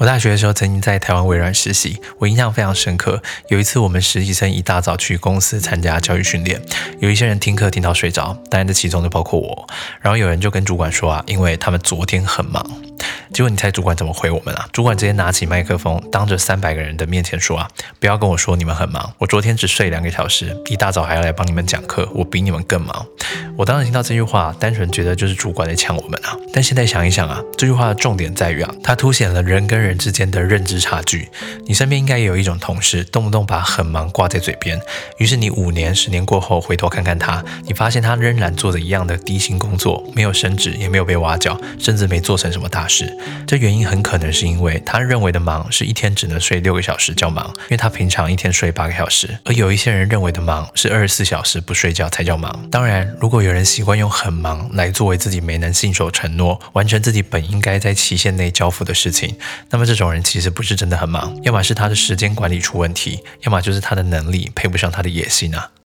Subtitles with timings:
[0.00, 3.22] 我大学的时候曾经在台湾微软实习，我印象非常深刻。
[3.46, 6.60] 有一次，我们实习生一大早去公司参加教育训练，
[6.98, 9.68] 有一些人听课听到睡着，当然这其中就包括我。
[10.00, 12.60] 然后有人就跟主管说啊，因为他们昨天很忙。
[13.32, 14.68] 结果你猜主管怎么回我们啊？
[14.72, 17.70] 主管直接拿起麦克风，当着三百个人的面前说啊，
[18.00, 23.06] 不要跟我说你们很忙，我昨天只睡两个小时，一大早还要来帮你们讲课，我比你们更忙。
[23.56, 26.36] 我当时听到这句话，单纯觉得就是主管在呛我们啊。
[26.52, 31.28] 但现在想一想啊，这句话的重点在于啊，它凸显了人跟人之间的认知差距。
[31.64, 34.80] 你身边应该也有一种同事，动不动把很忙挂在嘴边，
[35.18, 43.16] 于是你五年、十年过后回头看看他，你发现他仍然做着一样的低薪工作，没有升职，也没有被挖角，甚至没做成什么大事。
[43.46, 49.38] 这原因很可能是因为他认为的忙是一天只能睡六个小时叫忙，因为他平常一天睡八个小时。
[49.44, 52.68] 而有一些人认为的忙是二十四小时不睡觉才叫忙。
[52.68, 59.36] 当然，如果有人习惯用很忙来作为自己没能信守承诺、完成自己本应该在期限内交付的事情，
[59.68, 65.70] 那么这种人其实不是真的很忙，要么是他的时间管理出问题，要么就是他的能力配不上他的野心啊。